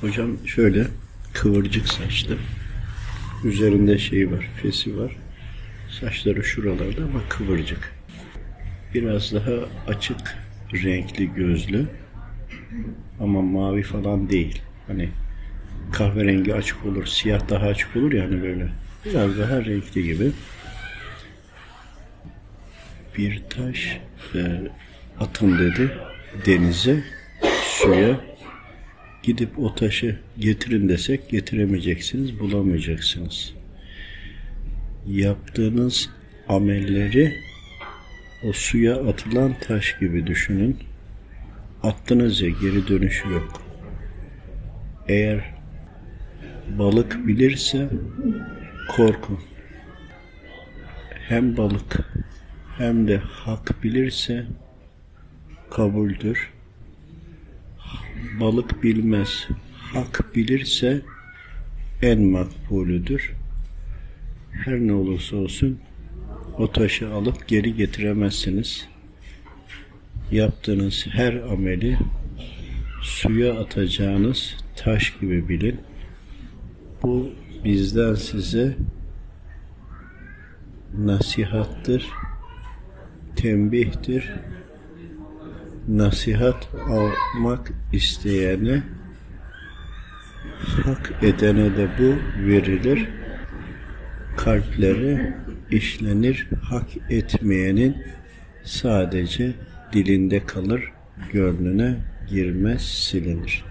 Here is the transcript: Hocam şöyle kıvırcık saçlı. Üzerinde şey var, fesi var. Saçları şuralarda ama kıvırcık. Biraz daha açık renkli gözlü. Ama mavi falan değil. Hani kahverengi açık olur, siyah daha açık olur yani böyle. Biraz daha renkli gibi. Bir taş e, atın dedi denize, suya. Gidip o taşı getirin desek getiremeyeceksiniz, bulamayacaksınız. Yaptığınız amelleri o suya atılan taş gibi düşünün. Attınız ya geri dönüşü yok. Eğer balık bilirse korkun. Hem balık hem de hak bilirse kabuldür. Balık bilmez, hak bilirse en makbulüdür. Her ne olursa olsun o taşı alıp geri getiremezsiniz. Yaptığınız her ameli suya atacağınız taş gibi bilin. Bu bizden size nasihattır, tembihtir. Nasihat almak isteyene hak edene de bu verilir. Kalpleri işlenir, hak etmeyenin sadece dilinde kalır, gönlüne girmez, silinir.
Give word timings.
Hocam 0.00 0.46
şöyle 0.46 0.86
kıvırcık 1.32 1.88
saçlı. 1.88 2.36
Üzerinde 3.44 3.98
şey 3.98 4.30
var, 4.30 4.48
fesi 4.62 4.98
var. 4.98 5.16
Saçları 6.00 6.44
şuralarda 6.44 7.04
ama 7.04 7.20
kıvırcık. 7.28 7.94
Biraz 8.94 9.32
daha 9.34 9.50
açık 9.86 10.36
renkli 10.72 11.34
gözlü. 11.34 11.86
Ama 13.20 13.42
mavi 13.42 13.82
falan 13.82 14.30
değil. 14.30 14.62
Hani 14.86 15.08
kahverengi 15.92 16.54
açık 16.54 16.86
olur, 16.86 17.06
siyah 17.06 17.48
daha 17.48 17.66
açık 17.66 17.96
olur 17.96 18.12
yani 18.12 18.42
böyle. 18.42 18.68
Biraz 19.04 19.38
daha 19.38 19.64
renkli 19.64 20.02
gibi. 20.02 20.32
Bir 23.18 23.42
taş 23.50 24.00
e, 24.34 24.40
atın 25.20 25.58
dedi 25.58 25.90
denize, 26.46 27.02
suya. 27.64 28.29
Gidip 29.22 29.58
o 29.58 29.74
taşı 29.74 30.18
getirin 30.38 30.88
desek 30.88 31.28
getiremeyeceksiniz, 31.30 32.38
bulamayacaksınız. 32.38 33.54
Yaptığınız 35.06 36.10
amelleri 36.48 37.34
o 38.44 38.52
suya 38.52 38.96
atılan 38.96 39.54
taş 39.60 39.98
gibi 39.98 40.26
düşünün. 40.26 40.76
Attınız 41.82 42.40
ya 42.40 42.48
geri 42.48 42.88
dönüşü 42.88 43.30
yok. 43.30 43.62
Eğer 45.08 45.54
balık 46.78 47.26
bilirse 47.26 47.88
korkun. 48.88 49.38
Hem 51.28 51.56
balık 51.56 52.00
hem 52.78 53.08
de 53.08 53.16
hak 53.16 53.82
bilirse 53.82 54.46
kabuldür. 55.70 56.52
Balık 58.40 58.82
bilmez, 58.82 59.48
hak 59.72 60.36
bilirse 60.36 61.00
en 62.02 62.22
makbulüdür. 62.22 63.32
Her 64.52 64.74
ne 64.80 64.92
olursa 64.92 65.36
olsun 65.36 65.78
o 66.58 66.72
taşı 66.72 67.14
alıp 67.14 67.48
geri 67.48 67.74
getiremezsiniz. 67.74 68.88
Yaptığınız 70.30 71.06
her 71.06 71.34
ameli 71.34 71.98
suya 73.02 73.60
atacağınız 73.60 74.56
taş 74.76 75.18
gibi 75.20 75.48
bilin. 75.48 75.80
Bu 77.02 77.30
bizden 77.64 78.14
size 78.14 78.76
nasihattır, 80.98 82.06
tembihtir. 83.36 84.32
Nasihat 85.90 86.68
almak 86.88 87.72
isteyene 87.92 88.82
hak 90.84 91.12
edene 91.22 91.76
de 91.76 91.88
bu 91.98 92.14
verilir. 92.46 93.08
Kalpleri 94.36 95.34
işlenir, 95.70 96.48
hak 96.62 96.88
etmeyenin 97.10 97.96
sadece 98.64 99.52
dilinde 99.92 100.46
kalır, 100.46 100.92
gönlüne 101.32 101.96
girmez, 102.28 102.82
silinir. 102.82 103.69